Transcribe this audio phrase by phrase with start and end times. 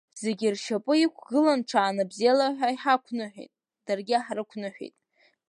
[0.23, 3.51] Зегьы ршьапы иқәгыланы ҽаанбзиала ҳәа иҳақәныҳәеит,
[3.85, 4.95] даргьы ҳрықәныҳәеит.